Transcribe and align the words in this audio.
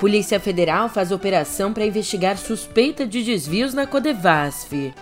Polícia 0.00 0.40
Federal 0.40 0.88
faz 0.88 1.12
operação 1.12 1.74
para 1.74 1.84
investigar 1.84 2.38
suspeita 2.38 3.06
de 3.06 3.22
desvios 3.22 3.74
na 3.74 3.86
Codevasf. 3.86 4.94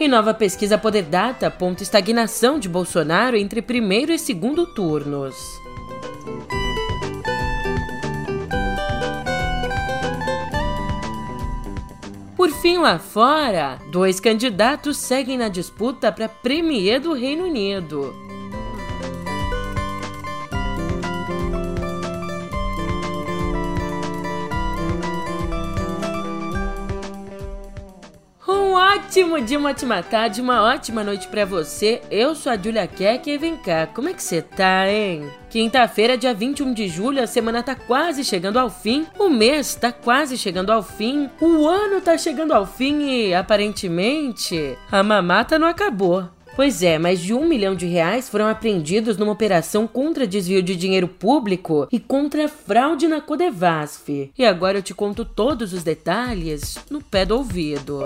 E 0.00 0.08
nova 0.08 0.34
pesquisa 0.34 0.76
Poder 0.76 1.04
Data 1.04 1.46
aponta 1.46 1.84
estagnação 1.84 2.58
de 2.58 2.68
Bolsonaro 2.68 3.36
entre 3.36 3.62
primeiro 3.62 4.12
e 4.12 4.18
segundo 4.18 4.66
turnos. 4.66 5.36
Por 12.36 12.50
fim, 12.50 12.78
lá 12.78 12.98
fora, 12.98 13.78
dois 13.92 14.18
candidatos 14.18 14.96
seguem 14.96 15.38
na 15.38 15.48
disputa 15.48 16.10
para 16.10 16.28
Premier 16.28 17.00
do 17.00 17.12
Reino 17.12 17.44
Unido. 17.44 18.25
Ótimo 28.96 29.38
dia, 29.42 29.58
uma 29.58 29.70
ótima 29.70 30.02
tarde, 30.02 30.40
uma 30.40 30.62
ótima 30.62 31.04
noite 31.04 31.28
para 31.28 31.44
você. 31.44 32.00
Eu 32.10 32.34
sou 32.34 32.50
a 32.50 32.56
Julia 32.56 32.86
Keck 32.86 33.28
e 33.28 33.36
vem 33.36 33.54
cá, 33.54 33.86
como 33.86 34.08
é 34.08 34.14
que 34.14 34.22
você 34.22 34.40
tá, 34.40 34.88
hein? 34.88 35.30
Quinta-feira, 35.50 36.16
dia 36.16 36.32
21 36.32 36.72
de 36.72 36.88
julho, 36.88 37.22
a 37.22 37.26
semana 37.26 37.62
tá 37.62 37.74
quase 37.74 38.24
chegando 38.24 38.58
ao 38.58 38.70
fim, 38.70 39.06
o 39.18 39.28
mês 39.28 39.74
tá 39.74 39.92
quase 39.92 40.38
chegando 40.38 40.70
ao 40.70 40.82
fim, 40.82 41.28
o 41.40 41.66
ano 41.66 42.00
tá 42.00 42.16
chegando 42.16 42.52
ao 42.52 42.64
fim 42.64 43.02
e, 43.02 43.34
aparentemente, 43.34 44.78
a 44.90 45.02
mamata 45.02 45.58
não 45.58 45.68
acabou. 45.68 46.35
Pois 46.56 46.82
é, 46.82 46.98
mais 46.98 47.20
de 47.20 47.34
um 47.34 47.46
milhão 47.46 47.74
de 47.74 47.84
reais 47.84 48.30
foram 48.30 48.48
apreendidos 48.48 49.18
numa 49.18 49.30
operação 49.32 49.86
contra 49.86 50.26
desvio 50.26 50.62
de 50.62 50.74
dinheiro 50.74 51.06
público 51.06 51.86
e 51.92 52.00
contra 52.00 52.48
fraude 52.48 53.06
na 53.06 53.20
Codevasf. 53.20 54.32
E 54.36 54.42
agora 54.42 54.78
eu 54.78 54.82
te 54.82 54.94
conto 54.94 55.22
todos 55.22 55.74
os 55.74 55.84
detalhes 55.84 56.78
no 56.90 57.02
pé 57.02 57.26
do 57.26 57.36
ouvido. 57.36 58.00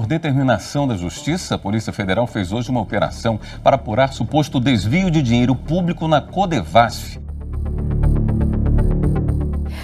Por 0.00 0.06
determinação 0.06 0.88
da 0.88 0.96
Justiça, 0.96 1.56
a 1.56 1.58
Polícia 1.58 1.92
Federal 1.92 2.26
fez 2.26 2.52
hoje 2.52 2.70
uma 2.70 2.80
operação 2.80 3.38
para 3.62 3.76
apurar 3.76 4.14
suposto 4.14 4.58
desvio 4.58 5.10
de 5.10 5.20
dinheiro 5.20 5.54
público 5.54 6.08
na 6.08 6.22
Codevasf. 6.22 7.20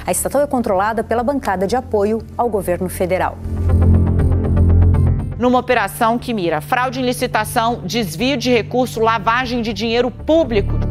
A 0.07 0.11
estatal 0.11 0.41
é 0.41 0.47
controlada 0.47 1.05
pela 1.05 1.23
bancada 1.23 1.67
de 1.67 1.77
apoio 1.77 2.23
ao 2.35 2.49
governo 2.49 2.89
federal. 2.89 3.37
Numa 5.39 5.59
operação 5.59 6.19
que 6.19 6.33
mira 6.33 6.63
fraude 6.63 6.99
em 6.99 7.05
licitação, 7.05 7.83
desvio 7.85 8.39
de 8.39 8.51
recurso, 8.51 9.01
lavagem 9.01 9.61
de 9.61 9.75
dinheiro 9.75 10.11
público. 10.11 10.86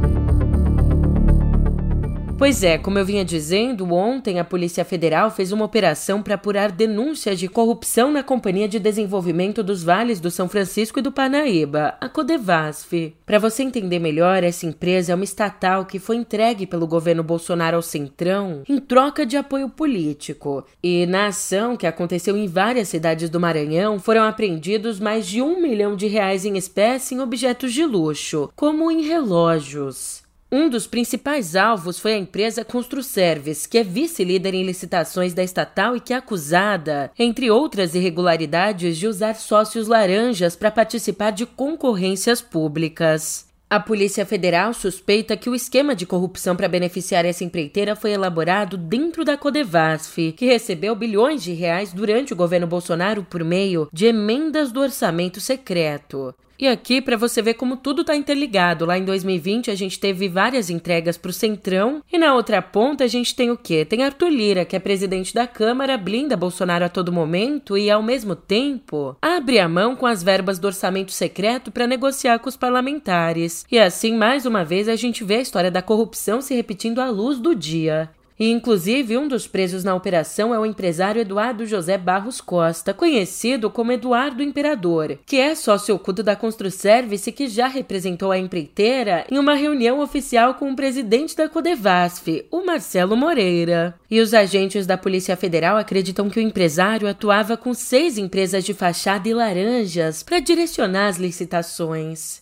Pois 2.38 2.64
é, 2.64 2.78
como 2.78 3.00
eu 3.00 3.06
vinha 3.06 3.24
dizendo, 3.24 3.94
ontem 3.94 4.40
a 4.40 4.44
Polícia 4.44 4.84
Federal 4.84 5.32
fez 5.32 5.54
uma 5.54 5.64
operação 5.64 6.22
para 6.22 6.36
apurar 6.36 6.70
denúncias 6.70 7.40
de 7.40 7.48
corrupção 7.48 8.12
na 8.12 8.22
Companhia 8.22 8.68
de 8.68 8.78
Desenvolvimento 8.78 9.64
dos 9.64 9.84
Vales 9.84 10.20
do 10.20 10.30
São 10.30 10.50
Francisco 10.50 11.00
e 11.00 11.02
do 11.02 11.14
Parnaíba, 11.14 11.96
a 12.00 12.10
Codevasf. 12.10 13.16
Para 13.26 13.40
você 13.40 13.64
entender 13.64 14.00
melhor, 14.00 14.44
essa 14.44 14.66
empresa 14.66 15.14
é 15.14 15.16
uma 15.16 15.24
estatal 15.24 15.86
que 15.86 15.98
foi 15.98 16.18
entregue 16.18 16.68
pelo 16.68 16.86
governo 16.86 17.24
Bolsonaro 17.24 17.78
ao 17.78 17.82
Centrão 17.82 18.64
em 18.68 18.80
troca 18.80 19.26
de 19.26 19.38
apoio 19.38 19.70
político. 19.70 20.66
E 20.84 21.06
na 21.06 21.28
ação, 21.28 21.78
que 21.78 21.88
aconteceu 21.88 22.36
em 22.36 22.48
várias 22.48 22.90
cidades 22.90 23.30
do 23.30 23.40
Maranhão, 23.40 23.98
foram 23.98 24.24
apreendidos 24.24 25.00
mais 25.00 25.26
de 25.26 25.42
um 25.42 25.62
milhão 25.62 25.96
de 25.96 26.08
reais 26.08 26.44
em 26.44 26.58
espécie 26.58 27.16
em 27.16 27.22
objetos 27.22 27.74
de 27.74 27.86
luxo, 27.86 28.52
como 28.58 28.92
em 28.92 29.04
relógios. 29.04 30.25
Um 30.58 30.70
dos 30.70 30.88
principais 30.88 31.54
alvos 31.54 32.00
foi 32.00 32.14
a 32.14 32.18
empresa 32.18 32.64
Construservice, 32.64 33.68
que 33.68 33.78
é 33.78 33.84
vice-líder 33.84 34.54
em 34.54 34.64
licitações 34.64 35.34
da 35.34 35.44
estatal 35.44 35.98
e 35.98 36.00
que 36.00 36.14
é 36.14 36.16
acusada, 36.16 37.12
entre 37.20 37.52
outras 37.52 37.94
irregularidades, 37.94 38.98
de 38.98 39.06
usar 39.06 39.36
sócios 39.36 39.90
laranjas 39.90 40.56
para 40.56 40.72
participar 40.72 41.32
de 41.32 41.46
concorrências 41.46 42.42
públicas. 42.42 43.50
A 43.70 43.82
Polícia 43.82 44.26
Federal 44.26 44.74
suspeita 44.74 45.36
que 45.36 45.50
o 45.50 45.56
esquema 45.56 45.94
de 45.94 46.06
corrupção 46.06 46.56
para 46.56 46.70
beneficiar 46.70 47.26
essa 47.26 47.44
empreiteira 47.44 47.94
foi 47.94 48.12
elaborado 48.12 48.78
dentro 48.78 49.26
da 49.26 49.36
Codevasf, 49.36 50.32
que 50.38 50.46
recebeu 50.46 50.96
bilhões 50.96 51.44
de 51.44 51.52
reais 51.52 51.92
durante 51.92 52.32
o 52.32 52.36
governo 52.36 52.66
Bolsonaro 52.66 53.26
por 53.30 53.44
meio 53.44 53.90
de 53.92 54.06
emendas 54.06 54.72
do 54.72 54.80
orçamento 54.80 55.42
secreto. 55.42 56.34
E 56.58 56.68
aqui, 56.68 57.02
para 57.02 57.18
você 57.18 57.42
ver 57.42 57.56
como 57.56 57.76
tudo 57.76 58.02
está 58.02 58.16
interligado, 58.16 58.86
lá 58.86 58.98
em 58.98 59.04
2020 59.04 59.70
a 59.70 59.76
gente 59.76 60.00
teve 60.00 60.30
várias 60.30 60.70
entregas 60.70 61.18
para 61.18 61.30
o 61.30 61.34
Centrão, 61.34 62.02
e 62.12 62.18
na 62.18 62.34
outra 62.34 62.62
ponta 62.62 63.04
a 63.04 63.08
gente 63.08 63.36
tem 63.36 63.52
o 63.52 63.58
quê? 63.58 63.84
Tem 63.84 64.04
Arthur 64.04 64.30
Lira, 64.30 64.66
que 64.66 64.76
é 64.76 64.80
presidente 64.80 65.34
da 65.34 65.46
Câmara, 65.46 65.98
blinda 65.98 66.38
Bolsonaro 66.38 66.86
a 66.86 66.90
todo 66.90 67.12
momento 67.12 67.78
e, 67.78 67.92
ao 67.92 68.02
mesmo 68.02 68.36
tempo, 68.36 69.18
abre 69.22 69.60
a 69.60 69.68
mão 69.68 69.96
com 69.96 70.06
as 70.06 70.24
verbas 70.24 70.58
do 70.58 70.68
orçamento 70.68 71.12
secreto 71.12 71.72
para 71.72 71.88
negociar 71.88 72.40
com 72.40 72.48
os 72.48 72.56
parlamentares. 72.56 73.66
E 73.70 73.78
assim, 73.78 74.16
mais 74.16 74.46
uma 74.46 74.64
vez, 74.64 74.88
a 74.88 74.96
gente 74.96 75.24
vê 75.24 75.36
a 75.36 75.42
história 75.42 75.70
da 75.70 75.82
corrupção 75.82 76.42
se 76.42 76.56
repetindo 76.56 77.00
à 77.00 77.10
luz 77.10 77.38
do 77.38 77.54
dia. 77.54 78.10
E, 78.40 78.52
inclusive, 78.52 79.18
um 79.18 79.28
dos 79.28 79.48
presos 79.48 79.84
na 79.84 79.96
operação 79.96 80.54
é 80.54 80.60
o 80.60 80.66
empresário 80.66 81.22
Eduardo 81.22 81.66
José 81.66 81.98
Barros 81.98 82.42
Costa, 82.42 82.94
conhecido 82.94 83.70
como 83.70 83.94
Eduardo 83.94 84.44
Imperador, 84.44 85.18
que 85.26 85.38
é 85.38 85.56
sócio 85.56 85.96
oculto 85.96 86.22
da 86.22 86.36
Construservice 86.36 87.32
que 87.32 87.48
já 87.48 87.68
representou 87.68 88.32
a 88.32 88.38
empreiteira 88.38 89.26
em 89.32 89.40
uma 89.40 89.56
reunião 89.56 90.02
oficial 90.02 90.56
com 90.56 90.70
o 90.70 90.76
presidente 90.76 91.36
da 91.36 91.48
Codevasf, 91.48 92.46
o 92.52 92.66
Marcelo 92.66 93.16
Moreira. 93.16 93.96
E 94.12 94.20
os 94.20 94.34
agentes 94.34 94.86
da 94.86 94.98
Polícia 94.98 95.38
Federal 95.38 95.78
acreditam 95.78 96.30
que 96.30 96.40
o 96.40 96.44
empresário 96.44 97.08
atuava 97.08 97.56
com 97.56 97.74
seis 97.74 98.18
empresas 98.18 98.66
de 98.66 98.74
fachada 98.74 99.30
e 99.30 99.34
laranjas 99.34 100.24
para 100.24 100.40
direcionar 100.40 101.08
as 101.08 101.18
licitações. 101.18 102.42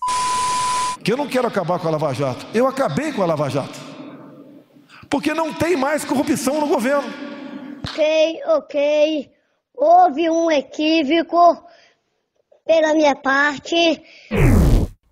Que 1.04 1.14
eu 1.14 1.18
não 1.18 1.28
quero 1.28 1.48
acabar 1.48 1.78
com 1.80 1.88
a 1.88 1.92
Lava 1.92 2.14
Jato. 2.14 2.46
Eu 2.54 2.66
acabei 2.66 3.12
com 3.12 3.22
a 3.22 3.26
Lava 3.26 3.50
Jato 3.50 3.93
porque 5.14 5.32
não 5.32 5.54
tem 5.54 5.76
mais 5.76 6.04
corrupção 6.04 6.60
no 6.60 6.68
governo. 6.68 7.08
Ok, 7.88 8.42
ok. 8.48 9.32
Houve 9.76 10.28
um 10.28 10.50
equívoco 10.50 11.64
pela 12.66 12.96
minha 12.96 13.16
parte. 13.16 14.02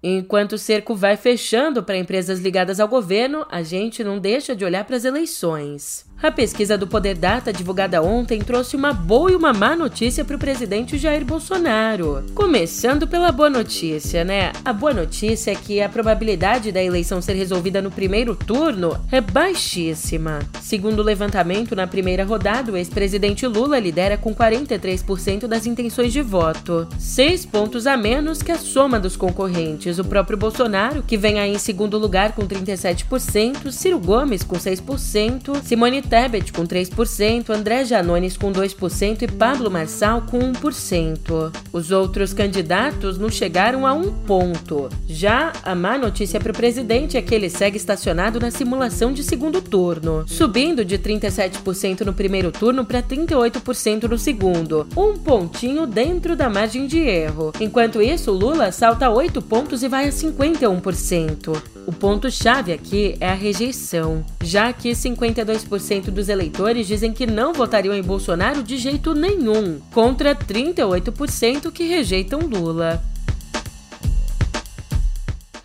Enquanto 0.03 0.53
o 0.53 0.57
cerco 0.57 0.95
vai 0.95 1.15
fechando 1.15 1.83
para 1.83 1.97
empresas 1.97 2.39
ligadas 2.39 2.79
ao 2.79 2.87
governo, 2.87 3.45
a 3.51 3.61
gente 3.61 4.03
não 4.03 4.17
deixa 4.17 4.55
de 4.55 4.65
olhar 4.65 4.83
para 4.83 4.95
as 4.95 5.05
eleições. 5.05 6.09
A 6.21 6.31
pesquisa 6.31 6.77
do 6.77 6.87
Poder 6.87 7.15
Data, 7.15 7.51
divulgada 7.53 8.01
ontem, 8.01 8.39
trouxe 8.39 8.75
uma 8.75 8.93
boa 8.93 9.31
e 9.31 9.35
uma 9.35 9.53
má 9.53 9.75
notícia 9.75 10.23
para 10.23 10.35
o 10.35 10.39
presidente 10.39 10.97
Jair 10.97 11.25
Bolsonaro. 11.25 12.23
Começando 12.33 13.07
pela 13.07 13.31
boa 13.31 13.49
notícia, 13.49 14.23
né? 14.23 14.51
A 14.63 14.71
boa 14.71 14.93
notícia 14.93 15.51
é 15.51 15.55
que 15.55 15.81
a 15.81 15.89
probabilidade 15.89 16.71
da 16.71 16.81
eleição 16.81 17.21
ser 17.21 17.33
resolvida 17.33 17.81
no 17.81 17.89
primeiro 17.89 18.35
turno 18.35 18.99
é 19.11 19.19
baixíssima. 19.19 20.39
Segundo 20.61 20.99
o 20.99 21.03
levantamento, 21.03 21.75
na 21.75 21.87
primeira 21.87 22.23
rodada, 22.23 22.71
o 22.71 22.77
ex-presidente 22.77 23.47
Lula 23.47 23.79
lidera 23.79 24.17
com 24.17 24.33
43% 24.33 25.47
das 25.47 25.65
intenções 25.65 26.13
de 26.13 26.21
voto, 26.21 26.87
seis 26.99 27.45
pontos 27.47 27.87
a 27.87 27.97
menos 27.97 28.43
que 28.43 28.51
a 28.51 28.57
soma 28.57 28.99
dos 28.99 29.15
concorrentes. 29.15 29.90
O 29.99 30.05
próprio 30.05 30.37
Bolsonaro, 30.37 31.03
que 31.03 31.17
vem 31.17 31.39
aí 31.39 31.53
em 31.53 31.57
segundo 31.57 31.97
lugar 31.97 32.33
com 32.33 32.47
37%, 32.47 33.71
Ciro 33.71 33.99
Gomes 33.99 34.43
com 34.43 34.55
6%, 34.55 35.61
Simone 35.63 36.01
Tebet 36.01 36.51
com 36.51 36.65
3%, 36.65 37.49
André 37.49 37.85
Janones 37.85 38.37
com 38.37 38.51
2% 38.51 39.21
e 39.21 39.27
Pablo 39.27 39.69
Marçal 39.69 40.23
com 40.23 40.39
1%. 40.39 41.51
Os 41.71 41.91
outros 41.91 42.33
candidatos 42.33 43.17
não 43.17 43.29
chegaram 43.29 43.85
a 43.85 43.93
um 43.93 44.11
ponto. 44.11 44.89
Já 45.07 45.53
a 45.63 45.75
má 45.75 45.97
notícia 45.97 46.39
para 46.39 46.51
o 46.51 46.55
presidente 46.55 47.17
é 47.17 47.21
que 47.21 47.33
ele 47.33 47.49
segue 47.49 47.77
estacionado 47.77 48.39
na 48.39 48.51
simulação 48.51 49.11
de 49.13 49.23
segundo 49.23 49.61
turno, 49.61 50.23
subindo 50.27 50.83
de 50.83 50.97
37% 50.97 52.01
no 52.01 52.13
primeiro 52.13 52.51
turno 52.51 52.85
para 52.85 53.01
38% 53.01 54.03
no 54.03 54.17
segundo, 54.17 54.87
um 54.95 55.17
pontinho 55.17 55.85
dentro 55.85 56.35
da 56.35 56.49
margem 56.49 56.87
de 56.87 56.99
erro. 56.99 57.51
Enquanto 57.59 58.01
isso, 58.01 58.31
Lula 58.31 58.71
salta 58.71 59.09
8 59.09 59.41
pontos 59.41 59.80
e 59.83 59.87
vai 59.87 60.07
a 60.07 60.11
51%. 60.11 61.61
O 61.87 61.91
ponto-chave 61.91 62.71
aqui 62.71 63.15
é 63.19 63.29
a 63.29 63.33
rejeição, 63.33 64.25
já 64.43 64.71
que 64.71 64.91
52% 64.91 66.11
dos 66.11 66.29
eleitores 66.29 66.87
dizem 66.87 67.11
que 67.13 67.25
não 67.25 67.53
votariam 67.53 67.93
em 67.93 68.03
Bolsonaro 68.03 68.63
de 68.63 68.77
jeito 68.77 69.13
nenhum, 69.13 69.79
contra 69.93 70.35
38% 70.35 71.71
que 71.71 71.83
rejeitam 71.83 72.39
Lula. 72.39 73.03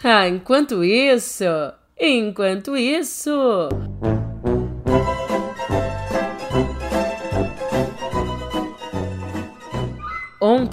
Ah, 0.03 0.29
enquanto 0.29 0.85
isso, 0.85 1.45
Enquanto 1.99 2.77
isso. 2.77 3.31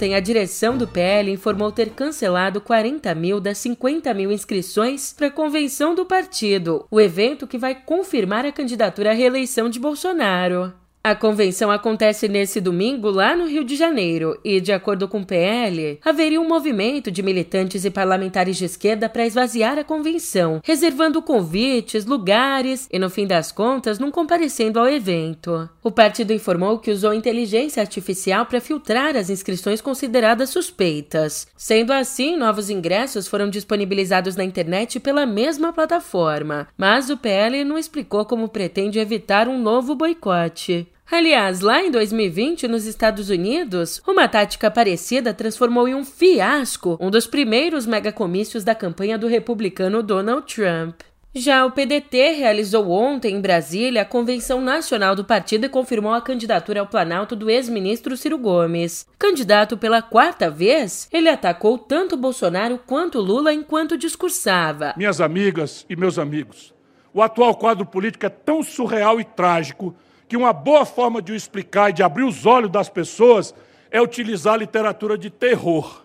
Ontem, 0.04 0.14
a 0.14 0.20
direção 0.20 0.76
do 0.76 0.86
PL 0.86 1.32
informou 1.32 1.72
ter 1.72 1.88
cancelado 1.88 2.60
40 2.60 3.14
mil 3.14 3.40
das 3.40 3.56
50 3.56 4.12
mil 4.12 4.30
inscrições 4.30 5.14
para 5.14 5.28
a 5.28 5.30
convenção 5.30 5.94
do 5.94 6.04
partido, 6.04 6.86
o 6.90 7.00
evento 7.00 7.46
que 7.46 7.56
vai 7.56 7.74
confirmar 7.74 8.44
a 8.44 8.52
candidatura 8.52 9.12
à 9.12 9.14
reeleição 9.14 9.70
de 9.70 9.80
Bolsonaro. 9.80 10.74
A 11.06 11.14
convenção 11.14 11.70
acontece 11.70 12.28
nesse 12.28 12.62
domingo 12.62 13.10
lá 13.10 13.36
no 13.36 13.46
Rio 13.46 13.62
de 13.62 13.76
Janeiro 13.76 14.40
e, 14.42 14.58
de 14.58 14.72
acordo 14.72 15.06
com 15.06 15.20
o 15.20 15.26
PL, 15.26 15.98
haveria 16.02 16.40
um 16.40 16.48
movimento 16.48 17.10
de 17.10 17.22
militantes 17.22 17.84
e 17.84 17.90
parlamentares 17.90 18.56
de 18.56 18.64
esquerda 18.64 19.06
para 19.06 19.26
esvaziar 19.26 19.78
a 19.78 19.84
convenção, 19.84 20.62
reservando 20.64 21.20
convites, 21.20 22.06
lugares 22.06 22.88
e, 22.90 22.98
no 22.98 23.10
fim 23.10 23.26
das 23.26 23.52
contas, 23.52 23.98
não 23.98 24.10
comparecendo 24.10 24.80
ao 24.80 24.88
evento. 24.88 25.68
O 25.82 25.90
partido 25.90 26.32
informou 26.32 26.78
que 26.78 26.90
usou 26.90 27.12
inteligência 27.12 27.82
artificial 27.82 28.46
para 28.46 28.58
filtrar 28.58 29.14
as 29.14 29.28
inscrições 29.28 29.82
consideradas 29.82 30.48
suspeitas. 30.48 31.46
Sendo 31.54 31.92
assim, 31.92 32.34
novos 32.34 32.70
ingressos 32.70 33.28
foram 33.28 33.50
disponibilizados 33.50 34.36
na 34.36 34.44
internet 34.44 34.98
pela 34.98 35.26
mesma 35.26 35.70
plataforma, 35.70 36.66
mas 36.78 37.10
o 37.10 37.18
PL 37.18 37.62
não 37.62 37.76
explicou 37.76 38.24
como 38.24 38.48
pretende 38.48 38.98
evitar 38.98 39.48
um 39.48 39.60
novo 39.60 39.94
boicote. 39.94 40.88
Aliás, 41.10 41.60
lá 41.60 41.82
em 41.82 41.90
2020, 41.90 42.66
nos 42.66 42.86
Estados 42.86 43.28
Unidos, 43.28 44.00
uma 44.06 44.26
tática 44.26 44.70
parecida 44.70 45.34
transformou 45.34 45.86
em 45.86 45.94
um 45.94 46.04
fiasco 46.04 46.96
um 46.98 47.10
dos 47.10 47.26
primeiros 47.26 47.86
megacomícios 47.86 48.64
da 48.64 48.74
campanha 48.74 49.18
do 49.18 49.26
republicano 49.26 50.02
Donald 50.02 50.52
Trump. 50.52 51.02
Já 51.36 51.66
o 51.66 51.72
PDT 51.72 52.32
realizou 52.32 52.90
ontem 52.90 53.34
em 53.34 53.40
Brasília 53.40 54.02
a 54.02 54.04
convenção 54.04 54.60
nacional 54.60 55.14
do 55.14 55.24
partido 55.24 55.66
e 55.66 55.68
confirmou 55.68 56.12
a 56.12 56.22
candidatura 56.22 56.80
ao 56.80 56.86
Planalto 56.86 57.36
do 57.36 57.50
ex-ministro 57.50 58.16
Ciro 58.16 58.38
Gomes. 58.38 59.06
Candidato 59.18 59.76
pela 59.76 60.00
quarta 60.00 60.48
vez, 60.48 61.08
ele 61.12 61.28
atacou 61.28 61.76
tanto 61.76 62.16
Bolsonaro 62.16 62.78
quanto 62.86 63.20
Lula 63.20 63.52
enquanto 63.52 63.98
discursava. 63.98 64.94
Minhas 64.96 65.20
amigas 65.20 65.84
e 65.90 65.96
meus 65.96 66.18
amigos, 66.18 66.72
o 67.12 67.20
atual 67.20 67.56
quadro 67.56 67.84
político 67.84 68.24
é 68.24 68.30
tão 68.30 68.62
surreal 68.62 69.20
e 69.20 69.24
trágico 69.24 69.94
que 70.28 70.36
uma 70.36 70.52
boa 70.52 70.84
forma 70.84 71.20
de 71.20 71.32
o 71.32 71.36
explicar 71.36 71.90
e 71.90 71.92
de 71.92 72.02
abrir 72.02 72.24
os 72.24 72.46
olhos 72.46 72.70
das 72.70 72.88
pessoas 72.88 73.54
é 73.90 74.00
utilizar 74.00 74.54
a 74.54 74.58
literatura 74.58 75.16
de 75.16 75.30
terror. 75.30 76.02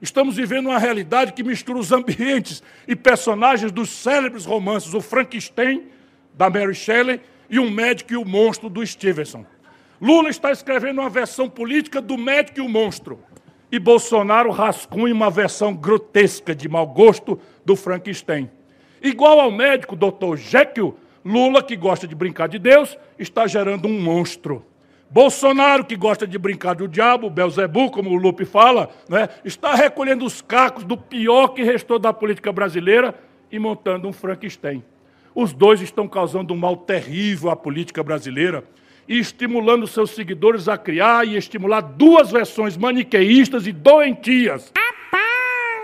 Estamos 0.00 0.36
vivendo 0.36 0.66
uma 0.66 0.78
realidade 0.78 1.32
que 1.32 1.44
mistura 1.44 1.78
os 1.78 1.92
ambientes 1.92 2.62
e 2.88 2.96
personagens 2.96 3.70
dos 3.70 3.88
célebres 3.90 4.44
romances 4.44 4.94
O 4.94 5.00
Frankenstein, 5.00 5.84
da 6.34 6.50
Mary 6.50 6.74
Shelley, 6.74 7.20
e 7.48 7.58
O 7.58 7.70
Médico 7.70 8.12
e 8.12 8.16
o 8.16 8.24
Monstro, 8.24 8.68
do 8.68 8.84
Stevenson. 8.84 9.46
Lula 10.00 10.30
está 10.30 10.50
escrevendo 10.50 11.00
uma 11.00 11.08
versão 11.08 11.48
política 11.48 12.00
do 12.00 12.18
Médico 12.18 12.58
e 12.58 12.62
o 12.62 12.68
Monstro. 12.68 13.20
E 13.70 13.78
Bolsonaro 13.78 14.50
rascunha 14.50 15.14
uma 15.14 15.30
versão 15.30 15.72
grotesca 15.72 16.54
de 16.54 16.68
mau 16.68 16.86
gosto 16.86 17.38
do 17.64 17.76
Frankenstein. 17.76 18.50
Igual 19.00 19.38
ao 19.38 19.50
médico 19.50 19.94
Dr. 19.94 20.36
Jekyll, 20.36 20.96
Lula, 21.24 21.62
que 21.62 21.76
gosta 21.76 22.06
de 22.06 22.14
brincar 22.14 22.48
de 22.48 22.58
Deus, 22.58 22.98
está 23.18 23.46
gerando 23.46 23.86
um 23.86 24.00
monstro. 24.00 24.64
Bolsonaro, 25.08 25.84
que 25.84 25.94
gosta 25.94 26.26
de 26.26 26.38
brincar 26.38 26.74
do 26.74 26.88
diabo, 26.88 27.28
Belzebu, 27.28 27.90
como 27.90 28.10
o 28.10 28.16
Lupe 28.16 28.44
fala, 28.44 28.90
né, 29.08 29.28
está 29.44 29.74
recolhendo 29.74 30.24
os 30.24 30.40
cacos 30.40 30.84
do 30.84 30.96
pior 30.96 31.48
que 31.48 31.62
restou 31.62 31.98
da 31.98 32.12
política 32.12 32.50
brasileira 32.50 33.14
e 33.50 33.58
montando 33.58 34.08
um 34.08 34.12
Frankenstein. 34.12 34.82
Os 35.34 35.52
dois 35.52 35.80
estão 35.82 36.08
causando 36.08 36.54
um 36.54 36.56
mal 36.56 36.76
terrível 36.76 37.50
à 37.50 37.56
política 37.56 38.02
brasileira 38.02 38.64
e 39.06 39.18
estimulando 39.18 39.86
seus 39.86 40.12
seguidores 40.12 40.66
a 40.66 40.78
criar 40.78 41.26
e 41.26 41.36
estimular 41.36 41.82
duas 41.82 42.30
versões 42.30 42.76
maniqueístas 42.76 43.66
e 43.66 43.72
doentias 43.72 44.72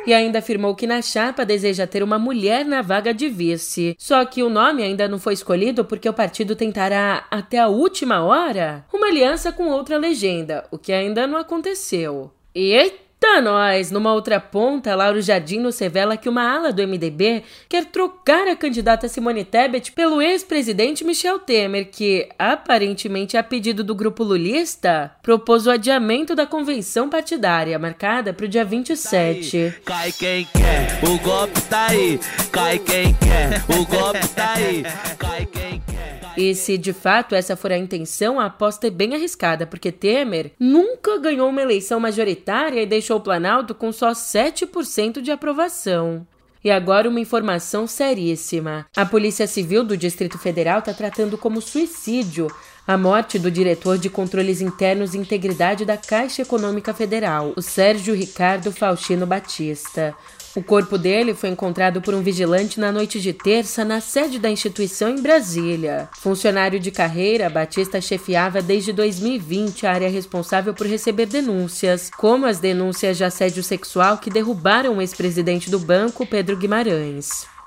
e 0.08 0.14
ainda 0.14 0.38
afirmou 0.38 0.75
que 0.75 0.87
na 0.87 1.02
chapa 1.02 1.44
deseja 1.44 1.87
ter 1.87 2.02
uma 2.02 2.19
mulher 2.19 2.64
na 2.64 2.81
vaga 2.81 3.12
de 3.12 3.28
vice. 3.28 3.94
Só 3.99 4.25
que 4.25 4.43
o 4.43 4.49
nome 4.49 4.82
ainda 4.82 5.06
não 5.06 5.19
foi 5.19 5.34
escolhido 5.34 5.84
porque 5.84 6.08
o 6.08 6.14
partido 6.14 6.56
tentará, 6.56 7.26
até 7.31 7.58
a 7.58 7.69
última 7.69 8.25
hora, 8.25 8.87
uma 8.90 9.08
aliança 9.08 9.52
com 9.52 9.69
outra 9.69 9.99
legenda, 9.99 10.64
o 10.70 10.78
que 10.78 10.94
ainda 10.94 11.26
não 11.26 11.37
aconteceu. 11.37 12.31
Eita! 12.55 13.07
Tá 13.20 13.41
nós! 13.41 13.91
Numa 13.91 14.12
outra 14.12 14.38
ponta, 14.38 14.94
Lauro 14.94 15.20
Jardim 15.20 15.59
nos 15.59 15.76
revela 15.79 16.17
que 16.17 16.29
uma 16.29 16.49
ala 16.49 16.73
do 16.73 16.87
MDB 16.87 17.43
quer 17.69 17.85
trocar 17.87 18.47
a 18.47 18.55
candidata 18.55 19.09
Simone 19.09 19.44
Tebet 19.44 19.91
pelo 19.91 20.23
ex-presidente 20.23 21.05
Michel 21.05 21.41
Temer, 21.41 21.91
que, 21.91 22.29
aparentemente 22.38 23.37
a 23.37 23.43
pedido 23.43 23.82
do 23.82 23.94
grupo 23.94 24.23
lulista, 24.23 25.11
propôs 25.20 25.67
o 25.67 25.70
adiamento 25.70 26.37
da 26.37 26.47
convenção 26.47 27.09
partidária, 27.09 27.76
marcada 27.76 28.32
para 28.32 28.47
o 28.47 28.49
dia 28.49 28.65
27. 28.65 29.75
Tá 29.85 29.93
Cai 29.93 30.12
quem 30.12 30.44
quer, 30.44 31.00
o 31.03 31.19
golpe 31.19 31.61
tá 31.62 31.87
aí. 31.88 32.20
Cai 32.53 32.79
quem 32.79 33.15
quer, 33.15 33.65
o 33.69 33.85
golpe 33.85 34.29
tá 34.29 34.55
aí. 34.55 34.85
Cai 35.19 35.44
quem 35.47 35.81
quer. 35.81 35.97
E 36.38 36.55
se 36.55 36.79
de 36.79 36.93
fato 36.93 37.35
essa 37.35 37.56
for 37.56 37.73
a 37.73 37.76
intenção, 37.76 38.38
a 38.38 38.44
aposta 38.44 38.87
é 38.87 38.90
bem 38.90 39.12
arriscada, 39.12 39.67
porque 39.67 39.90
Temer 39.90 40.52
nunca 40.56 41.19
ganhou 41.19 41.49
uma 41.49 41.61
eleição 41.61 41.99
majoritária 41.99 42.81
e 42.81 42.87
deixou 42.87 43.17
o 43.17 43.20
Planalto 43.20 43.75
com 43.75 43.90
só 43.90 44.12
7% 44.12 45.20
de 45.20 45.32
aprovação. 45.32 46.25
E 46.62 46.70
agora 46.70 47.08
uma 47.08 47.19
informação 47.19 47.88
seríssima. 47.88 48.87
A 48.96 49.05
Polícia 49.05 49.49
Civil 49.49 49.82
do 49.82 49.96
Distrito 49.96 50.38
Federal 50.38 50.79
está 50.79 50.94
tratando 50.94 51.37
como 51.37 51.61
suicídio 51.61 52.46
a 52.87 52.96
morte 52.96 53.37
do 53.37 53.50
diretor 53.50 53.99
de 53.99 54.08
controles 54.08 54.61
internos 54.61 55.14
e 55.14 55.19
integridade 55.19 55.84
da 55.84 55.96
Caixa 55.96 56.43
Econômica 56.43 56.94
Federal, 56.94 57.52
o 57.56 57.61
Sérgio 57.61 58.14
Ricardo 58.14 58.70
Faustino 58.70 59.26
Batista. 59.26 60.14
O 60.56 60.62
corpo 60.62 60.96
dele 60.96 61.34
foi 61.34 61.50
encontrado 61.50 62.00
por 62.00 62.14
um 62.14 62.22
vigilante 62.22 62.80
na 62.80 62.90
noite 62.90 63.20
de 63.20 63.32
terça 63.32 63.84
na 63.84 64.00
sede 64.00 64.38
da 64.38 64.50
instituição 64.50 65.10
em 65.10 65.20
Brasília. 65.20 66.08
Funcionário 66.18 66.80
de 66.80 66.90
carreira, 66.90 67.50
Batista 67.50 68.00
chefiava 68.00 68.62
desde 68.62 68.92
2020 68.92 69.86
a 69.86 69.92
área 69.92 70.08
responsável 70.08 70.72
por 70.72 70.86
receber 70.86 71.26
denúncias, 71.26 72.10
como 72.16 72.46
as 72.46 72.58
denúncias 72.58 73.17
de 73.17 73.24
assédio 73.24 73.62
sexual 73.62 74.19
que 74.19 74.31
derrubaram 74.31 74.96
o 74.96 75.02
ex-presidente 75.02 75.70
do 75.70 75.78
banco, 75.78 76.26
Pedro 76.26 76.56
Guimarães. 76.56 77.57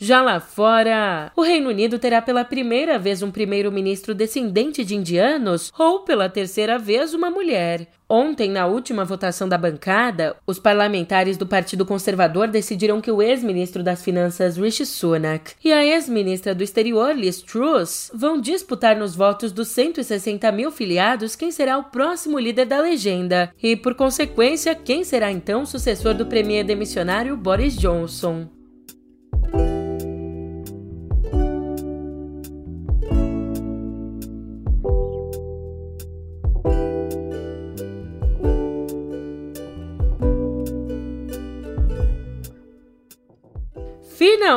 Já 0.00 0.22
lá 0.22 0.38
fora, 0.38 1.32
o 1.34 1.42
Reino 1.42 1.70
Unido 1.70 1.98
terá 1.98 2.22
pela 2.22 2.44
primeira 2.44 3.00
vez 3.00 3.20
um 3.20 3.32
primeiro-ministro 3.32 4.14
descendente 4.14 4.84
de 4.84 4.94
indianos 4.94 5.72
ou 5.76 6.00
pela 6.00 6.28
terceira 6.28 6.78
vez 6.78 7.14
uma 7.14 7.28
mulher. 7.28 7.88
Ontem, 8.08 8.48
na 8.48 8.64
última 8.66 9.04
votação 9.04 9.48
da 9.48 9.58
bancada, 9.58 10.36
os 10.46 10.56
parlamentares 10.58 11.36
do 11.36 11.46
Partido 11.46 11.84
Conservador 11.84 12.46
decidiram 12.46 13.00
que 13.00 13.10
o 13.10 13.20
ex-ministro 13.20 13.82
das 13.82 14.00
Finanças 14.00 14.56
Rishi 14.56 14.86
Sunak 14.86 15.54
e 15.64 15.72
a 15.72 15.84
ex-ministra 15.84 16.54
do 16.54 16.62
Exterior 16.62 17.12
Liz 17.14 17.42
Truss 17.42 18.10
vão 18.14 18.40
disputar 18.40 18.96
nos 18.96 19.16
votos 19.16 19.50
dos 19.50 19.66
160 19.66 20.50
mil 20.52 20.70
filiados 20.70 21.34
quem 21.34 21.50
será 21.50 21.76
o 21.76 21.84
próximo 21.90 22.38
líder 22.38 22.66
da 22.66 22.80
legenda 22.80 23.52
e, 23.60 23.74
por 23.74 23.96
consequência, 23.96 24.76
quem 24.76 25.02
será 25.02 25.32
então 25.32 25.62
o 25.62 25.66
sucessor 25.66 26.14
do 26.14 26.24
premier 26.24 26.64
demissionário 26.64 27.36
Boris 27.36 27.76
Johnson. 27.76 28.57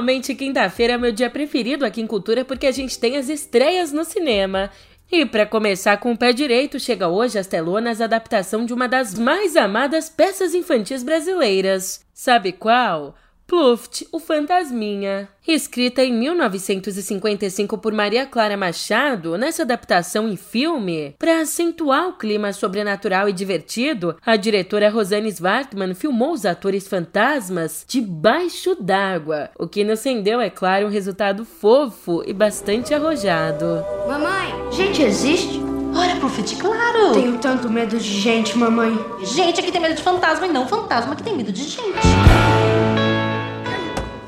Finalmente, 0.02 0.34
quinta-feira 0.34 0.94
é 0.94 0.98
meu 0.98 1.12
dia 1.12 1.30
preferido 1.30 1.86
aqui 1.86 2.02
em 2.02 2.08
Cultura 2.08 2.44
porque 2.44 2.66
a 2.66 2.72
gente 2.72 2.98
tem 2.98 3.18
as 3.18 3.30
estreias 3.30 3.92
no 3.92 4.04
cinema. 4.04 4.72
E 5.12 5.28
para 5.28 5.46
começar 5.46 5.96
com 5.98 6.12
o 6.12 6.18
pé 6.18 6.34
direito, 6.34 6.80
chega 6.80 7.08
hoje 7.08 7.38
às 7.38 7.46
telonas 7.46 8.02
a 8.02 8.06
adaptação 8.06 8.66
de 8.66 8.74
uma 8.74 8.88
das 8.88 9.14
mais 9.14 9.56
amadas 9.56 10.10
peças 10.10 10.56
infantis 10.56 11.04
brasileiras. 11.04 12.04
Sabe 12.16 12.52
qual? 12.52 13.14
Pluft, 13.52 14.08
o 14.14 14.18
Fantasminha. 14.18 15.28
Escrita 15.46 16.02
em 16.02 16.14
1955 16.14 17.78
por 17.80 17.92
Maria 17.92 18.26
Clara 18.26 18.56
Machado, 18.56 19.38
nessa 19.38 19.64
adaptação 19.64 20.30
em 20.30 20.38
filme, 20.38 21.14
para 21.20 21.42
acentuar 21.42 22.08
o 22.08 22.14
clima 22.14 22.54
sobrenatural 22.54 23.28
e 23.28 23.34
divertido, 23.34 24.16
a 24.26 24.38
diretora 24.38 24.90
Rosane 24.90 25.28
Svartman 25.28 25.94
filmou 25.94 26.32
os 26.32 26.46
atores 26.46 26.88
fantasmas 26.88 27.84
debaixo 27.86 28.74
d'água, 28.80 29.50
o 29.60 29.68
que 29.68 29.84
nos 29.84 30.02
rendeu, 30.02 30.40
é 30.40 30.50
claro, 30.50 30.88
um 30.88 30.90
resultado 30.90 31.44
fofo 31.44 32.24
e 32.26 32.32
bastante 32.32 32.94
arrojado. 32.94 33.84
Mamãe, 34.08 34.72
gente 34.72 35.02
existe? 35.02 35.60
Ora, 35.94 36.16
Pluft, 36.22 36.56
claro! 36.56 37.12
Tenho 37.12 37.38
tanto 37.40 37.70
medo 37.70 37.98
de 37.98 38.22
gente, 38.22 38.58
mamãe. 38.58 38.98
Gente 39.26 39.60
aqui 39.60 39.74
tem 39.74 39.82
medo 39.82 39.96
de 39.96 40.02
fantasma 40.02 40.48
e 40.48 40.54
não 40.54 40.66
fantasma 40.66 41.18
que 41.18 41.24
tem 41.24 41.36
medo 41.36 41.52
de 41.52 41.64
gente. 41.64 42.91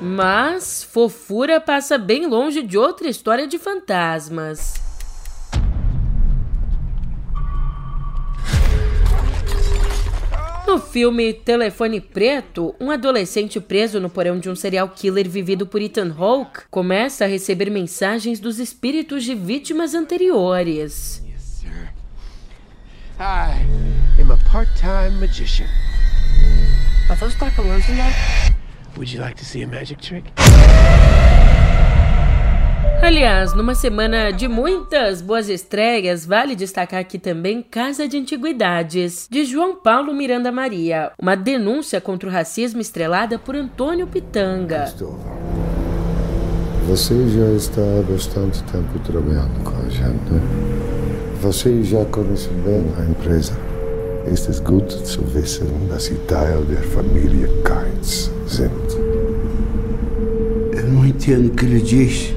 Mas 0.06 0.84
fofura 0.84 1.62
passa 1.62 1.98
bem 1.98 2.28
longe 2.28 2.62
de 2.62 2.78
outra 2.78 3.08
história 3.08 3.48
de 3.48 3.58
fantasmas. 3.58 4.74
No 10.68 10.78
filme 10.78 11.32
Telefone 11.32 12.02
Preto, 12.02 12.76
um 12.82 12.92
adolescente 12.92 13.62
preso 13.62 14.02
no 14.02 14.10
porão 14.10 14.38
de 14.38 14.50
um 14.50 14.56
serial 14.58 14.90
killer 14.90 15.30
vivido 15.30 15.66
por 15.66 15.82
Ethan 15.82 16.14
Hawke 16.18 16.64
começa 16.70 17.24
a 17.24 17.28
receber 17.28 17.70
mensagens 17.70 18.42
dos 18.42 18.60
espíritos 18.60 19.24
de 19.24 19.34
vítimas 19.34 19.94
anteriores. 19.94 21.24
Yes, 21.26 21.64
I 23.22 24.22
am 24.22 24.32
a 24.32 24.38
part-time 24.52 25.18
magician. 25.22 25.70
Are 27.10 27.18
those 27.18 27.36
in 27.90 27.96
there? 27.96 28.63
Would 28.96 29.12
you 29.12 29.22
like 29.22 29.36
to 29.38 29.46
see 29.46 29.64
a 29.64 29.68
magic 29.68 30.02
trick? 30.02 30.32
Aliás, 33.02 33.54
numa 33.54 33.76
semana 33.76 34.32
de 34.32 34.48
muitas 34.48 35.22
boas 35.22 35.50
estreias, 35.50 36.26
vale 36.26 36.56
destacar 36.56 37.02
aqui 37.02 37.20
também 37.20 37.62
Casa 37.62 38.08
de 38.08 38.18
Antiguidades, 38.18 39.28
de 39.30 39.44
João 39.46 39.76
Paulo 39.76 40.14
Miranda 40.14 40.52
Maria, 40.52 41.12
uma 41.20 41.36
denúncia 41.36 42.00
contra 42.00 42.30
o 42.30 42.32
racismo 42.32 42.80
estrelada 42.80 43.38
por 43.38 43.56
Antônio 43.56 44.08
Pitanga. 44.08 44.86
Você 46.88 47.16
já 47.30 47.52
está 47.58 47.82
há 47.82 48.04
bastante 48.04 48.64
tempo 48.64 49.00
trabalhando 49.00 49.64
com 49.64 49.76
a 49.76 49.90
gente. 49.90 50.32
Né? 50.32 50.42
Você 51.42 51.84
já 51.84 52.06
conhece 52.06 52.48
bem 52.50 52.86
a 52.98 53.10
empresa. 53.10 53.73
Ist 54.26 54.48
es 54.48 54.64
gut 54.64 54.90
zu 54.90 55.22
wissen, 55.34 55.68
dass 55.90 56.06
Sie 56.06 56.16
Teil 56.28 56.64
der 56.66 56.82
Familie 56.82 57.50
Keitz 57.62 58.32
sind? 58.48 58.72
Eu 60.72 60.88
não 60.88 61.06
entendo 61.06 61.52
o 61.52 61.56
que 61.56 61.66
ele 61.66 61.82
diz. 61.82 62.34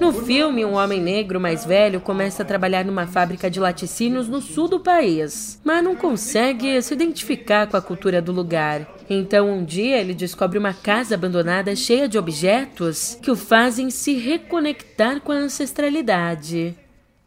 No 0.00 0.12
filme, 0.12 0.64
um 0.64 0.74
homem 0.74 1.00
negro 1.00 1.40
mais 1.40 1.64
velho 1.64 2.00
começa 2.00 2.42
a 2.42 2.46
trabalhar 2.46 2.84
numa 2.84 3.06
fábrica 3.06 3.48
de 3.48 3.60
laticínios 3.60 4.28
no 4.28 4.40
sul 4.40 4.68
do 4.68 4.80
país, 4.80 5.60
mas 5.64 5.82
não 5.84 5.94
consegue 5.94 6.82
se 6.82 6.94
identificar 6.94 7.68
com 7.68 7.76
a 7.76 7.82
cultura 7.82 8.20
do 8.20 8.32
lugar. 8.32 8.88
Então, 9.08 9.50
um 9.50 9.64
dia, 9.64 9.98
ele 9.98 10.14
descobre 10.14 10.58
uma 10.58 10.74
casa 10.74 11.14
abandonada 11.14 11.76
cheia 11.76 12.08
de 12.08 12.18
objetos 12.18 13.16
que 13.22 13.30
o 13.30 13.36
fazem 13.36 13.88
se 13.88 14.14
reconectar 14.14 15.20
com 15.20 15.30
a 15.30 15.36
ancestralidade. 15.36 16.74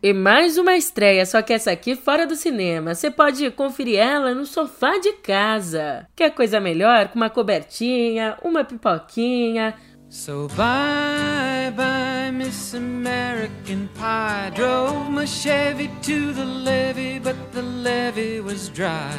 E 0.02 0.14
mais 0.14 0.58
uma 0.58 0.78
estreia, 0.78 1.26
só 1.26 1.42
que 1.42 1.52
essa 1.52 1.72
aqui 1.72 1.94
fora 1.94 2.26
do 2.26 2.36
cinema. 2.36 2.96
Você 2.96 3.12
pode 3.12 3.52
conferir 3.52 4.00
ela 4.00 4.34
no 4.34 4.46
sofá 4.46 4.98
de 4.98 5.12
casa. 5.14 6.08
Quer 6.16 6.30
coisa 6.30 6.58
melhor? 6.58 7.10
Com 7.10 7.20
uma 7.20 7.30
cobertinha, 7.30 8.38
uma 8.42 8.64
pipoquinha. 8.64 9.76
So 10.08 10.48
bye 10.56 11.70
bye, 11.76 12.32
Miss 12.32 12.74
American 12.74 13.88
Pie. 13.94 14.52
Drove 14.56 15.12
my 15.12 15.28
Chevy 15.28 15.90
to 16.02 16.34
the 16.34 16.46
levee, 16.46 17.20
but 17.20 17.36
the 17.52 17.62
levee 17.62 18.40
was 18.40 18.70
dry. 18.70 19.12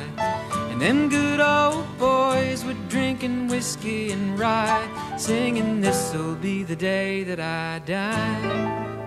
And 0.72 0.80
them 0.80 1.10
good 1.10 1.40
old 1.40 1.86
boys 1.98 2.64
were 2.64 2.74
drinking 2.88 3.48
whiskey 3.48 4.12
and 4.12 4.38
rye, 4.38 4.88
singing, 5.18 5.82
This'll 5.82 6.36
be 6.36 6.64
the 6.64 6.74
day 6.74 7.22
that 7.22 7.38
I 7.38 7.80
die. 7.84 8.99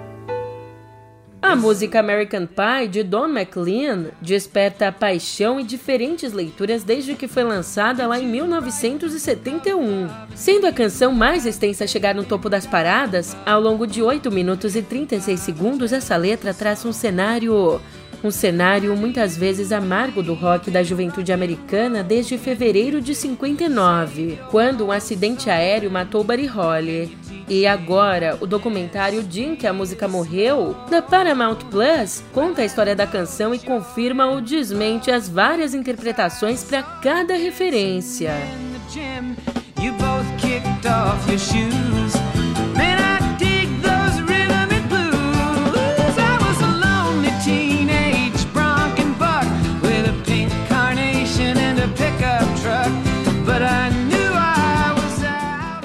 A 1.53 1.55
música 1.55 2.00
American 2.00 2.48
Pie 2.48 2.88
de 2.88 3.03
Don 3.03 3.27
McLean 3.27 4.05
desperta 4.19 4.91
paixão 4.91 5.60
e 5.60 5.63
diferentes 5.63 6.33
leituras 6.33 6.83
desde 6.83 7.13
que 7.13 7.27
foi 7.27 7.43
lançada 7.43 8.07
lá 8.07 8.19
em 8.19 8.25
1971. 8.25 10.10
Sendo 10.33 10.65
a 10.65 10.72
canção 10.72 11.13
mais 11.13 11.45
extensa 11.45 11.83
a 11.83 11.88
chegar 11.88 12.15
no 12.15 12.24
topo 12.24 12.50
das 12.50 12.65
paradas, 12.65 13.38
ao 13.45 13.62
longo 13.62 13.86
de 13.86 14.01
8 14.01 14.31
minutos 14.31 14.75
e 14.75 14.81
36 14.81 15.39
segundos, 15.39 15.93
essa 15.93 16.17
letra 16.17 16.55
traz 16.55 16.83
um 16.86 16.91
cenário 16.91 17.79
um 18.24 18.31
cenário 18.31 18.95
muitas 18.95 19.38
vezes 19.38 19.72
amargo 19.72 20.24
do 20.24 20.33
rock 20.33 20.72
da 20.72 20.81
juventude 20.81 21.31
americana 21.33 22.01
desde 22.01 22.38
fevereiro 22.38 23.00
de 23.01 23.13
59, 23.13 24.39
quando 24.50 24.86
um 24.86 24.91
acidente 24.91 25.51
aéreo 25.51 25.91
matou 25.91 26.24
Buddy 26.24 26.48
Holly. 26.48 27.23
E 27.48 27.68
agora, 27.68 28.38
o 28.42 28.48
documentário 28.48 29.26
Jim 29.30 29.56
que 29.56 29.68
a 29.68 29.74
música 29.74 30.08
morreu, 30.08 30.76
da 30.90 31.02
Paramount 31.02 31.60
Plus, 31.70 32.24
conta 32.34 32.62
a 32.62 32.66
história 32.66 32.96
da 32.96 33.06
canção 33.06 33.54
e 33.54 33.60
confirma 33.60 34.28
ou 34.28 34.42
desmente 34.42 35.12
as 35.12 35.28
várias 35.28 35.74
interpretações 35.74 36.64
para 36.64 36.82
cada 36.82 37.36
referência. 37.36 38.32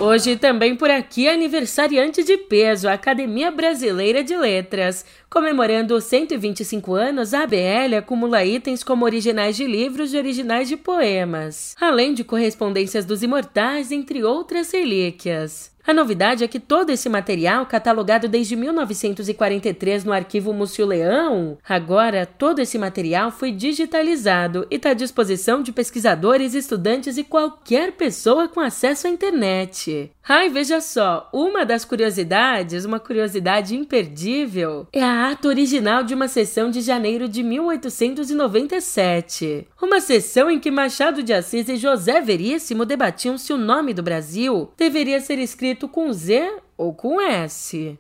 Hoje 0.09 0.37
também 0.37 0.75
por 0.75 0.89
aqui 0.89 1.29
aniversariante 1.29 2.25
de 2.25 2.39
peso, 2.39 2.89
a 2.89 2.95
Academia 2.95 3.51
Brasileira 3.51 4.25
de 4.25 4.35
Letras. 4.35 5.05
Comemorando 5.29 6.01
125 6.01 6.95
anos, 6.95 7.35
a 7.35 7.43
ABL 7.43 7.97
acumula 7.99 8.43
itens 8.43 8.83
como 8.83 9.05
originais 9.05 9.55
de 9.55 9.67
livros 9.67 10.15
e 10.15 10.17
originais 10.17 10.67
de 10.67 10.79
poemas, 10.79 11.77
além 11.79 12.15
de 12.15 12.25
correspondências 12.25 13.05
dos 13.05 13.23
imortais, 13.23 13.93
entre 13.93 14.25
outras 14.25 14.71
relíquias. 14.71 15.77
A 15.89 15.95
novidade 15.95 16.45
é 16.45 16.49
que 16.49 16.61
todo 16.61 16.91
esse 16.91 17.09
material, 17.09 17.65
catalogado 17.65 18.29
desde 18.29 18.55
1943 18.55 20.05
no 20.05 20.13
arquivo 20.13 20.53
Múcio 20.53 20.85
Leão, 20.85 21.57
agora 21.67 22.27
todo 22.27 22.59
esse 22.59 22.77
material 22.77 23.31
foi 23.31 23.51
digitalizado 23.53 24.67
e 24.71 24.75
está 24.75 24.91
à 24.91 24.95
disposição 24.95 25.63
de 25.63 25.73
pesquisadores, 25.73 26.53
estudantes 26.53 27.17
e 27.17 27.25
qualquer 27.25 27.93
pessoa 27.93 28.49
com 28.49 28.61
acesso 28.61 29.07
à 29.07 29.11
internet. 29.11 30.13
Ai, 30.31 30.51
veja 30.51 30.79
só, 30.83 31.27
uma 31.33 31.65
das 31.65 31.87
curiosidades, 31.87 32.85
uma 32.85 33.01
curiosidade 33.01 33.75
imperdível, 33.75 34.87
é 34.93 35.03
a 35.03 35.31
ata 35.31 35.49
original 35.49 36.05
de 36.05 36.13
uma 36.13 36.29
sessão 36.29 36.71
de 36.71 36.83
janeiro 36.83 37.27
de 37.27 37.43
1897. 37.43 39.67
Uma 39.81 40.03
sessão 40.03 40.51
em 40.51 40.61
que 40.61 40.71
Machado 40.71 41.23
de 41.23 41.33
Assis 41.33 41.67
e 41.71 41.79
José 41.79 42.21
Veríssimo 42.21 42.85
debatiam 42.85 43.39
se 43.39 43.55
o 43.55 43.57
nome 43.57 43.95
do 43.95 44.03
Brasil 44.03 44.71
deveria 44.77 45.19
ser 45.19 45.39
escrito 45.39 45.89
com 45.89 46.13
Z 46.13 46.59
ou 46.77 46.93
com 46.93 47.23
S. 47.23 47.99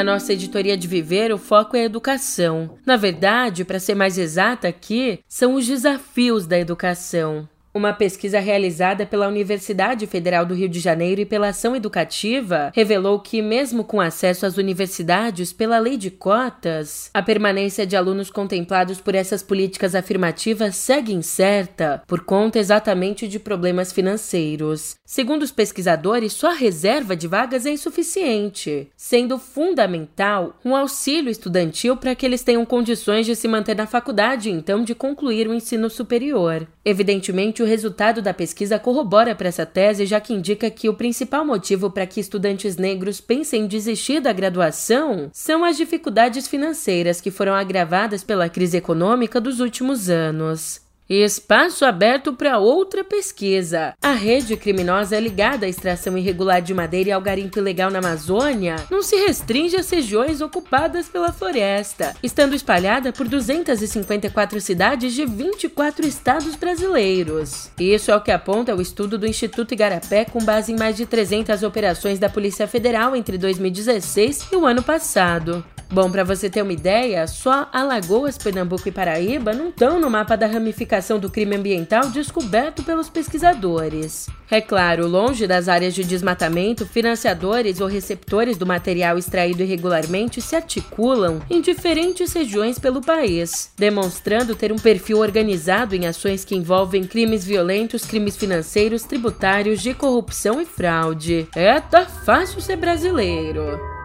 Na 0.00 0.14
nossa 0.14 0.32
editoria 0.32 0.78
de 0.78 0.88
Viver, 0.88 1.30
o 1.30 1.36
foco 1.36 1.76
é 1.76 1.80
a 1.82 1.84
educação. 1.84 2.78
Na 2.86 2.96
verdade, 2.96 3.66
para 3.66 3.78
ser 3.78 3.94
mais 3.94 4.16
exata 4.16 4.66
aqui, 4.66 5.18
são 5.28 5.56
os 5.56 5.66
desafios 5.66 6.46
da 6.46 6.58
educação. 6.58 7.46
Uma 7.72 7.92
pesquisa 7.92 8.40
realizada 8.40 9.06
pela 9.06 9.28
Universidade 9.28 10.04
Federal 10.04 10.44
do 10.44 10.54
Rio 10.54 10.68
de 10.68 10.80
Janeiro 10.80 11.20
e 11.20 11.24
pela 11.24 11.50
Ação 11.50 11.76
Educativa 11.76 12.72
revelou 12.74 13.20
que, 13.20 13.40
mesmo 13.40 13.84
com 13.84 14.00
acesso 14.00 14.44
às 14.44 14.56
universidades 14.56 15.52
pela 15.52 15.78
lei 15.78 15.96
de 15.96 16.10
cotas, 16.10 17.10
a 17.14 17.22
permanência 17.22 17.86
de 17.86 17.94
alunos 17.94 18.28
contemplados 18.28 19.00
por 19.00 19.14
essas 19.14 19.40
políticas 19.40 19.94
afirmativas 19.94 20.74
segue 20.74 21.14
incerta 21.14 22.02
por 22.08 22.24
conta 22.24 22.58
exatamente 22.58 23.28
de 23.28 23.38
problemas 23.38 23.92
financeiros. 23.92 24.96
Segundo 25.06 25.42
os 25.42 25.52
pesquisadores, 25.52 26.32
só 26.32 26.50
a 26.50 26.54
reserva 26.54 27.14
de 27.14 27.28
vagas 27.28 27.66
é 27.66 27.70
insuficiente, 27.70 28.88
sendo 28.96 29.38
fundamental 29.38 30.58
um 30.64 30.74
auxílio 30.74 31.30
estudantil 31.30 31.96
para 31.96 32.16
que 32.16 32.26
eles 32.26 32.42
tenham 32.42 32.66
condições 32.66 33.26
de 33.26 33.36
se 33.36 33.46
manter 33.46 33.76
na 33.76 33.86
faculdade 33.86 34.48
e 34.48 34.52
então 34.52 34.82
de 34.82 34.92
concluir 34.92 35.46
o 35.46 35.54
ensino 35.54 35.88
superior. 35.88 36.66
Evidentemente, 36.84 37.59
o 37.62 37.66
resultado 37.66 38.20
da 38.20 38.34
pesquisa 38.34 38.78
corrobora 38.78 39.34
para 39.34 39.48
essa 39.48 39.64
tese, 39.64 40.06
já 40.06 40.20
que 40.20 40.32
indica 40.32 40.70
que 40.70 40.88
o 40.88 40.94
principal 40.94 41.44
motivo 41.44 41.90
para 41.90 42.06
que 42.06 42.20
estudantes 42.20 42.76
negros 42.76 43.20
pensem 43.20 43.62
em 43.62 43.66
desistir 43.66 44.20
da 44.20 44.32
graduação 44.32 45.30
são 45.32 45.64
as 45.64 45.76
dificuldades 45.76 46.48
financeiras 46.48 47.20
que 47.20 47.30
foram 47.30 47.54
agravadas 47.54 48.24
pela 48.24 48.48
crise 48.48 48.76
econômica 48.76 49.40
dos 49.40 49.60
últimos 49.60 50.10
anos. 50.10 50.89
Espaço 51.12 51.84
aberto 51.84 52.32
para 52.32 52.58
outra 52.58 53.02
pesquisa. 53.02 53.94
A 54.00 54.12
rede 54.12 54.56
criminosa 54.56 55.18
ligada 55.18 55.66
à 55.66 55.68
extração 55.68 56.16
irregular 56.16 56.62
de 56.62 56.72
madeira 56.72 57.08
e 57.08 57.12
ao 57.12 57.20
garimpo 57.20 57.58
ilegal 57.58 57.90
na 57.90 57.98
Amazônia 57.98 58.76
não 58.88 59.02
se 59.02 59.16
restringe 59.16 59.74
às 59.74 59.90
regiões 59.90 60.40
ocupadas 60.40 61.08
pela 61.08 61.32
floresta, 61.32 62.14
estando 62.22 62.54
espalhada 62.54 63.12
por 63.12 63.26
254 63.26 64.60
cidades 64.60 65.12
de 65.12 65.26
24 65.26 66.06
estados 66.06 66.54
brasileiros. 66.54 67.72
Isso 67.76 68.12
é 68.12 68.16
o 68.16 68.20
que 68.20 68.30
aponta 68.30 68.76
o 68.76 68.80
estudo 68.80 69.18
do 69.18 69.26
Instituto 69.26 69.74
Igarapé 69.74 70.24
com 70.24 70.38
base 70.44 70.70
em 70.70 70.78
mais 70.78 70.96
de 70.96 71.06
300 71.06 71.64
operações 71.64 72.20
da 72.20 72.28
Polícia 72.28 72.68
Federal 72.68 73.16
entre 73.16 73.36
2016 73.36 74.46
e 74.52 74.54
o 74.54 74.64
ano 74.64 74.80
passado. 74.80 75.64
Bom, 75.92 76.08
para 76.08 76.22
você 76.22 76.48
ter 76.48 76.62
uma 76.62 76.72
ideia, 76.72 77.26
só 77.26 77.68
Alagoas, 77.72 78.38
Pernambuco 78.38 78.88
e 78.88 78.92
Paraíba 78.92 79.52
não 79.52 79.70
estão 79.70 79.98
no 79.98 80.08
mapa 80.08 80.36
da 80.36 80.46
ramificação 80.46 81.18
do 81.18 81.28
crime 81.28 81.56
ambiental 81.56 82.10
descoberto 82.10 82.84
pelos 82.84 83.10
pesquisadores. 83.10 84.28
É 84.48 84.60
claro, 84.60 85.08
longe 85.08 85.48
das 85.48 85.68
áreas 85.68 85.92
de 85.92 86.04
desmatamento, 86.04 86.86
financiadores 86.86 87.80
ou 87.80 87.88
receptores 87.88 88.56
do 88.56 88.64
material 88.64 89.18
extraído 89.18 89.64
irregularmente 89.64 90.40
se 90.40 90.54
articulam 90.54 91.40
em 91.50 91.60
diferentes 91.60 92.32
regiões 92.32 92.78
pelo 92.78 93.00
país, 93.00 93.72
demonstrando 93.76 94.54
ter 94.54 94.70
um 94.70 94.78
perfil 94.78 95.18
organizado 95.18 95.96
em 95.96 96.06
ações 96.06 96.44
que 96.44 96.54
envolvem 96.54 97.02
crimes 97.02 97.44
violentos, 97.44 98.04
crimes 98.04 98.36
financeiros, 98.36 99.02
tributários, 99.02 99.82
de 99.82 99.92
corrupção 99.92 100.60
e 100.60 100.64
fraude. 100.64 101.48
É, 101.56 101.80
tá 101.80 102.06
fácil 102.06 102.60
ser 102.60 102.76
brasileiro. 102.76 103.99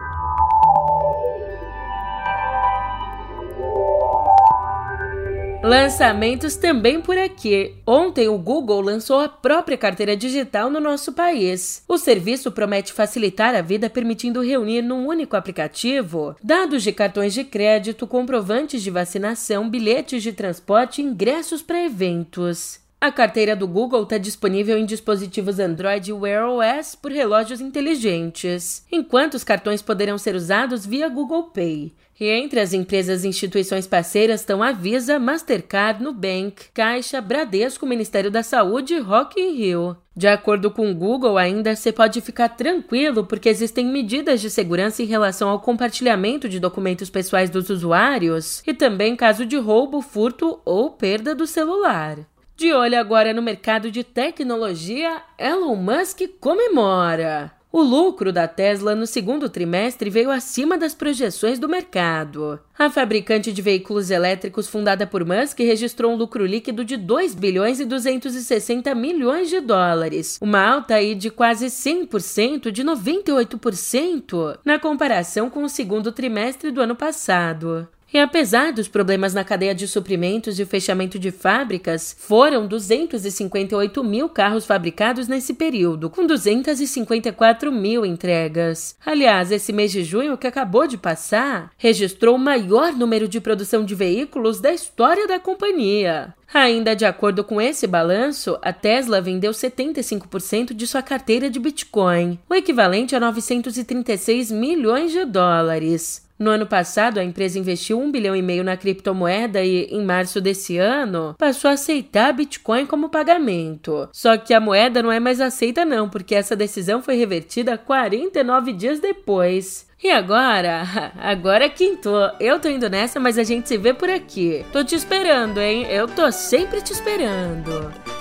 Lançamentos 5.66 6.54
também 6.54 7.00
por 7.00 7.18
aqui. 7.18 7.74
Ontem 7.84 8.28
o 8.28 8.38
Google 8.38 8.80
lançou 8.80 9.18
a 9.18 9.28
própria 9.28 9.76
carteira 9.76 10.16
digital 10.16 10.70
no 10.70 10.78
nosso 10.78 11.12
país. 11.12 11.82
O 11.88 11.98
serviço 11.98 12.52
promete 12.52 12.92
facilitar 12.92 13.52
a 13.52 13.62
vida 13.62 13.90
permitindo 13.90 14.40
reunir 14.40 14.80
num 14.80 15.08
único 15.08 15.34
aplicativo 15.34 16.36
dados 16.40 16.84
de 16.84 16.92
cartões 16.92 17.34
de 17.34 17.42
crédito, 17.42 18.06
comprovantes 18.06 18.80
de 18.80 18.92
vacinação, 18.92 19.68
bilhetes 19.68 20.22
de 20.22 20.32
transporte 20.32 21.02
e 21.02 21.04
ingressos 21.04 21.62
para 21.62 21.84
eventos. 21.84 22.78
A 23.00 23.10
carteira 23.10 23.56
do 23.56 23.66
Google 23.66 24.04
está 24.04 24.18
disponível 24.18 24.78
em 24.78 24.86
dispositivos 24.86 25.58
Android 25.58 26.10
e 26.10 26.12
Wear 26.12 26.48
OS 26.48 26.94
por 26.94 27.10
relógios 27.10 27.60
inteligentes, 27.60 28.86
enquanto 28.90 29.34
os 29.34 29.44
cartões 29.44 29.82
poderão 29.82 30.16
ser 30.16 30.34
usados 30.34 30.86
via 30.86 31.08
Google 31.08 31.50
Pay. 31.50 31.92
E 32.18 32.28
entre 32.28 32.60
as 32.60 32.72
empresas 32.72 33.24
e 33.24 33.28
instituições 33.28 33.86
parceiras 33.86 34.40
estão 34.40 34.62
a 34.62 34.72
Visa, 34.72 35.18
Mastercard, 35.18 36.02
Nubank, 36.02 36.70
Caixa, 36.72 37.20
Bradesco, 37.20 37.86
Ministério 37.86 38.30
da 38.30 38.42
Saúde 38.42 38.94
e 38.94 39.00
Rock 39.00 39.38
in 39.38 39.54
Rio. 39.54 39.96
De 40.16 40.26
acordo 40.26 40.70
com 40.70 40.90
o 40.90 40.94
Google, 40.94 41.36
ainda 41.36 41.76
você 41.76 41.92
pode 41.92 42.22
ficar 42.22 42.48
tranquilo 42.48 43.26
porque 43.26 43.50
existem 43.50 43.84
medidas 43.84 44.40
de 44.40 44.48
segurança 44.48 45.02
em 45.02 45.06
relação 45.06 45.50
ao 45.50 45.60
compartilhamento 45.60 46.48
de 46.48 46.58
documentos 46.58 47.10
pessoais 47.10 47.50
dos 47.50 47.68
usuários 47.68 48.62
e 48.66 48.72
também 48.72 49.14
caso 49.14 49.44
de 49.44 49.58
roubo, 49.58 50.00
furto 50.00 50.58
ou 50.64 50.90
perda 50.92 51.34
do 51.34 51.46
celular. 51.46 52.16
De 52.56 52.72
olho 52.72 52.98
agora 52.98 53.34
no 53.34 53.42
mercado 53.42 53.90
de 53.90 54.02
tecnologia, 54.02 55.20
Elon 55.38 55.76
Musk 55.76 56.22
comemora. 56.40 57.52
O 57.76 57.82
lucro 57.82 58.32
da 58.32 58.48
Tesla 58.48 58.94
no 58.94 59.06
segundo 59.06 59.50
trimestre 59.50 60.08
veio 60.08 60.30
acima 60.30 60.78
das 60.78 60.94
projeções 60.94 61.58
do 61.58 61.68
mercado. 61.68 62.58
A 62.78 62.88
fabricante 62.88 63.52
de 63.52 63.60
veículos 63.60 64.10
elétricos 64.10 64.66
fundada 64.66 65.06
por 65.06 65.26
Musk 65.26 65.58
registrou 65.58 66.10
um 66.10 66.16
lucro 66.16 66.46
líquido 66.46 66.82
de 66.86 66.96
2 66.96 67.34
bilhões 67.34 67.78
e 67.78 67.84
260 67.84 68.94
milhões 68.94 69.50
de 69.50 69.60
dólares, 69.60 70.38
uma 70.40 70.58
alta 70.58 70.94
aí 70.94 71.14
de 71.14 71.28
quase 71.28 71.66
100%, 71.66 72.70
de 72.70 72.82
98% 72.82 74.58
na 74.64 74.78
comparação 74.78 75.50
com 75.50 75.62
o 75.62 75.68
segundo 75.68 76.10
trimestre 76.10 76.70
do 76.70 76.80
ano 76.80 76.96
passado. 76.96 77.86
E 78.12 78.18
apesar 78.18 78.72
dos 78.72 78.88
problemas 78.88 79.34
na 79.34 79.44
cadeia 79.44 79.74
de 79.74 79.88
suprimentos 79.88 80.58
e 80.58 80.62
o 80.62 80.66
fechamento 80.66 81.18
de 81.18 81.30
fábricas, 81.30 82.16
foram 82.18 82.66
258 82.66 84.04
mil 84.04 84.28
carros 84.28 84.64
fabricados 84.64 85.26
nesse 85.26 85.54
período, 85.54 86.08
com 86.08 86.26
254 86.26 87.72
mil 87.72 88.06
entregas. 88.06 88.96
Aliás, 89.04 89.50
esse 89.50 89.72
mês 89.72 89.90
de 89.90 90.04
junho 90.04 90.38
que 90.38 90.46
acabou 90.46 90.86
de 90.86 90.96
passar, 90.96 91.70
registrou 91.76 92.36
o 92.36 92.38
maior 92.38 92.92
número 92.92 93.28
de 93.28 93.40
produção 93.40 93.84
de 93.84 93.94
veículos 93.94 94.60
da 94.60 94.72
história 94.72 95.26
da 95.26 95.40
companhia. 95.40 96.32
Ainda 96.54 96.94
de 96.94 97.04
acordo 97.04 97.42
com 97.42 97.60
esse 97.60 97.86
balanço, 97.86 98.56
a 98.62 98.72
Tesla 98.72 99.20
vendeu 99.20 99.50
75% 99.50 100.72
de 100.72 100.86
sua 100.86 101.02
carteira 101.02 101.50
de 101.50 101.58
Bitcoin, 101.58 102.38
o 102.48 102.54
equivalente 102.54 103.16
a 103.16 103.20
936 103.20 104.52
milhões 104.52 105.10
de 105.10 105.24
dólares. 105.24 106.25
No 106.38 106.50
ano 106.50 106.66
passado, 106.66 107.18
a 107.18 107.24
empresa 107.24 107.58
investiu 107.58 107.98
um 107.98 108.10
bilhão 108.10 108.36
e 108.36 108.42
meio 108.42 108.62
na 108.62 108.76
criptomoeda 108.76 109.62
e, 109.62 109.84
em 109.84 110.04
março 110.04 110.40
desse 110.40 110.76
ano, 110.76 111.34
passou 111.38 111.70
a 111.70 111.74
aceitar 111.74 112.32
Bitcoin 112.32 112.86
como 112.86 113.08
pagamento. 113.08 114.08
Só 114.12 114.36
que 114.36 114.52
a 114.52 114.60
moeda 114.60 115.02
não 115.02 115.10
é 115.10 115.18
mais 115.18 115.40
aceita 115.40 115.84
não, 115.84 116.08
porque 116.08 116.34
essa 116.34 116.54
decisão 116.54 117.02
foi 117.02 117.16
revertida 117.16 117.78
49 117.78 118.72
dias 118.72 119.00
depois. 119.00 119.86
E 120.02 120.10
agora? 120.10 120.82
Agora 121.18 121.70
quintou. 121.70 122.30
Eu 122.38 122.60
tô 122.60 122.68
indo 122.68 122.88
nessa, 122.88 123.18
mas 123.18 123.38
a 123.38 123.42
gente 123.42 123.66
se 123.66 123.78
vê 123.78 123.94
por 123.94 124.10
aqui. 124.10 124.64
Tô 124.70 124.84
te 124.84 124.94
esperando, 124.94 125.58
hein? 125.58 125.86
Eu 125.88 126.06
tô 126.06 126.30
sempre 126.30 126.82
te 126.82 126.92
esperando. 126.92 128.15